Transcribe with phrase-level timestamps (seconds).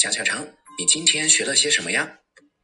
[0.00, 2.10] 小小成，你今天学了些什么呀？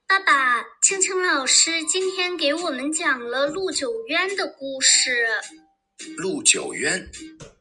[0.09, 5.27] 爸爸，青青老师今天给我们讲了陆九渊的故事。
[6.17, 7.11] 陆九渊，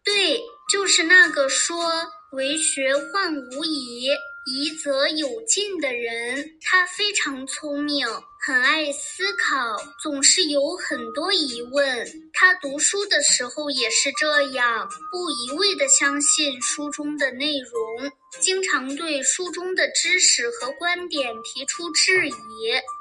[0.01, 0.39] 对，
[0.71, 1.91] 就是那个说
[2.31, 4.07] “为学患无疑，
[4.49, 6.57] 疑则有进”的人。
[6.61, 8.07] 他非常聪明，
[8.45, 12.07] 很爱思考，总是有很多疑问。
[12.31, 18.11] 他读书的时候也是这样，不一味的相信书中的内容。
[18.39, 22.33] 经常对书中的知识和观点提出质疑，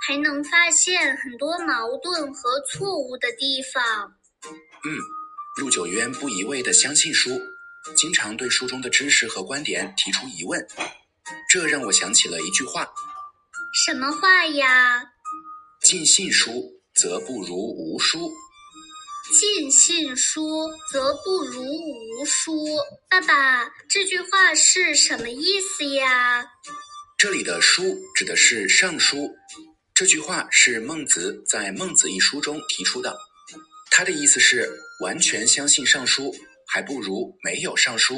[0.08, 3.84] 还能发现很多矛盾和错误的地方。
[4.46, 4.96] 嗯，
[5.60, 7.38] 陆九渊不一味的相信书，
[7.94, 10.66] 经常对书中的知识和观点提出疑问，
[11.50, 12.90] 这让我想起了一句话：
[13.84, 15.10] 什么话呀？
[15.84, 18.32] 尽信书，则不如无书。
[19.38, 22.64] 尽信书，则不如无书。
[23.10, 26.46] 爸爸，这句话是什么意思呀？
[27.18, 27.82] 这里的“书”
[28.16, 29.18] 指的是《尚书》。
[29.92, 33.14] 这句话是孟子在《孟子》一书中提出的。
[33.90, 34.66] 他的意思是，
[35.02, 36.32] 完全相信《尚书》，
[36.66, 38.14] 还不如没有《尚书》。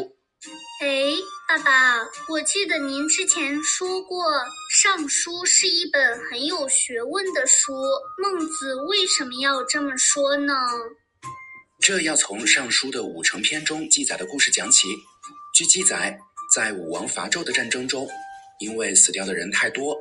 [0.83, 1.13] 哎，
[1.49, 4.25] 爸爸，我记得您之前说过，
[4.87, 7.73] 《尚书》是一本很有学问的书。
[8.23, 10.55] 孟子为什么要这么说呢？
[11.81, 14.87] 这要从《尚书》的五成篇中记载的故事讲起。
[15.53, 16.17] 据记载，
[16.55, 18.09] 在武王伐纣的战争中，
[18.61, 19.99] 因为死掉的人太多，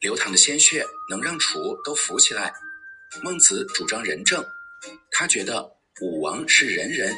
[0.00, 2.52] 流淌的鲜血能让楚都浮起来。
[3.22, 4.44] 孟子主张仁政，
[5.10, 5.66] 他觉得
[6.02, 7.10] 武王是仁人，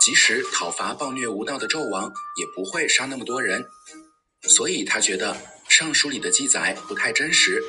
[0.00, 3.62] 即使讨伐暴虐无道的纣王，也不会杀那么多人，
[4.44, 5.34] 所以他觉得
[5.70, 7.62] 《尚书》里的记载不太真实，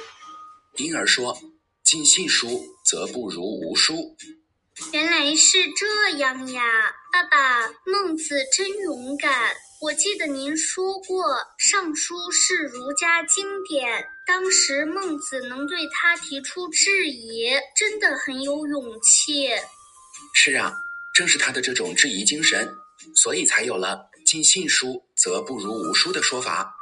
[0.77, 1.37] 因而说
[1.85, 4.17] ：“尽信书，则不如无书。”
[4.91, 6.63] 原来是这样呀，
[7.13, 9.53] 爸爸，孟子真勇敢。
[9.81, 11.25] 我记得您说过，
[11.57, 19.49] 《尚书》是儒家经典，当时孟子能对他提出质疑，真的很有勇气。
[20.33, 20.73] 是啊，
[21.13, 22.67] 正是他的这种质疑精神，
[23.15, 26.73] 所以才有了“尽信书，则不如无书”的说法。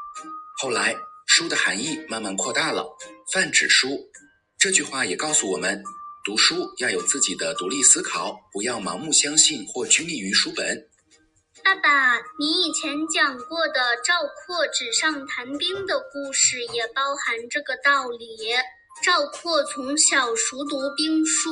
[0.61, 0.95] 后来，
[1.31, 2.83] 书的含义慢慢扩大了，
[3.31, 3.99] 泛指书。
[4.57, 5.81] 这句话也告诉我们。
[6.25, 10.89] 读书要有自己的独立思考，不要盲目相信或拘泥于书本。
[11.63, 18.27] 爸爸，你以前讲过的赵括纸上谈兵的故事也包含这个道理。
[19.03, 21.51] 赵括从小熟读兵书，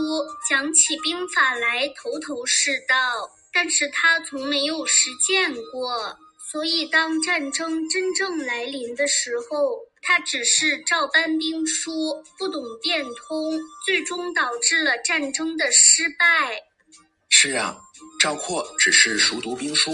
[0.50, 6.18] 讲起兵法来头头是道，但是他从没有实践过，
[6.52, 9.88] 所以当战争真正来临的时候。
[10.00, 16.64] 他只是照搬兵书，不懂变通，最终导致了战争的失败。
[17.28, 17.78] 是啊，
[18.18, 19.92] 赵括只是熟读兵书，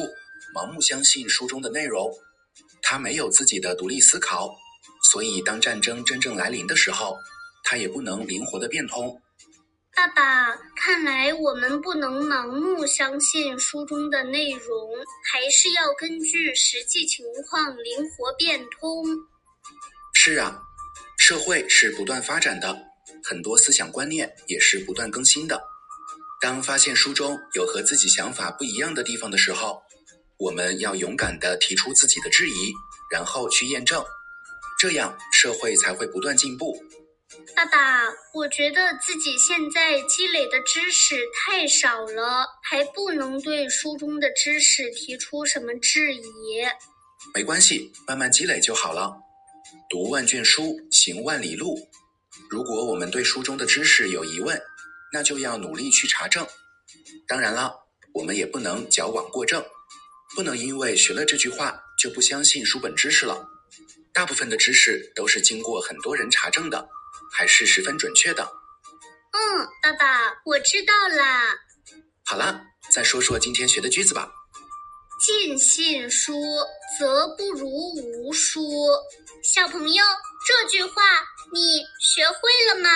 [0.53, 2.13] 盲目相信书中的内容，
[2.83, 4.55] 他没有自己的独立思考，
[5.11, 7.17] 所以当战争真正来临的时候，
[7.63, 9.19] 他也不能灵活的变通。
[9.95, 10.53] 爸爸，
[10.85, 14.93] 看来我们不能盲目相信书中的内容，
[15.31, 19.05] 还是要根据实际情况灵活变通。
[20.13, 20.61] 是啊，
[21.17, 22.77] 社会是不断发展的，
[23.23, 25.63] 很多思想观念也是不断更新的。
[26.41, 29.81] 当发现书中有和自己想法不一样的地方的时候，
[30.37, 32.73] 我们要勇敢地提出自己的质疑，
[33.09, 34.03] 然后去验证，
[34.77, 36.77] 这样社会才会不断进步。
[37.55, 46.23] 爸爸，我觉得自己现在积累的知识太少了，还不能对书中的知识提出什么质疑。
[47.33, 49.15] 没关系，慢慢积累就好了。
[49.89, 51.77] 读万卷书，行万里路。
[52.49, 54.61] 如果我们对书中的知识有疑问，
[55.11, 56.45] 那就要努力去查证。
[57.27, 57.73] 当然了，
[58.13, 59.63] 我们也不能矫枉过正，
[60.35, 63.47] 不能因为学了这句话就不相信书本知识了。
[64.11, 66.87] 大部分的知识都是经过很多人查证的，
[67.31, 68.43] 还是十分准确的。
[69.31, 71.55] 嗯，爸爸，我知道啦。
[72.25, 74.31] 好啦，再说说今天学的句子吧。
[75.25, 76.33] 尽信书，
[76.99, 78.61] 则不如无书。
[79.43, 80.03] 小朋友，
[80.45, 81.01] 这句话
[81.51, 82.89] 你学会了吗？